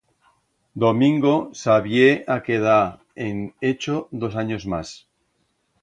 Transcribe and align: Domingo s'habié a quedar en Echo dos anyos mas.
Domingo 0.83 1.33
s'habié 1.59 2.07
a 2.37 2.39
quedar 2.47 2.81
en 3.29 3.45
Echo 3.73 4.03
dos 4.25 4.43
anyos 4.45 4.71
mas. 4.77 4.99